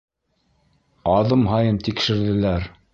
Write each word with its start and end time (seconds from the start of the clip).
Аҙым 1.13 1.47
һайын 1.53 1.81
тикшерҙеләр. 1.87 2.71